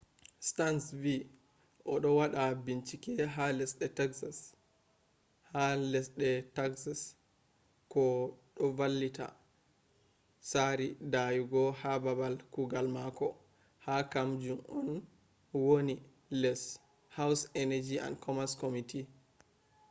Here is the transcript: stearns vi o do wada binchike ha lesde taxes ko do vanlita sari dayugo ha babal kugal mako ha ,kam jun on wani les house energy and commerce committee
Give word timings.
stearns 0.47 0.85
vi 1.03 1.15
o 1.91 1.93
do 2.03 2.09
wada 2.19 2.43
binchike 2.65 3.13
ha 3.35 3.45
lesde 5.91 6.27
taxes 6.57 6.99
ko 7.93 8.05
do 8.55 8.65
vanlita 8.77 9.27
sari 10.51 10.87
dayugo 11.13 11.63
ha 11.81 11.91
babal 12.05 12.35
kugal 12.53 12.87
mako 12.97 13.27
ha 13.85 13.95
,kam 14.11 14.29
jun 14.43 14.59
on 14.77 14.89
wani 15.67 15.95
les 16.41 16.61
house 17.17 17.43
energy 17.63 17.97
and 18.05 18.15
commerce 18.25 18.53
committee 18.63 19.05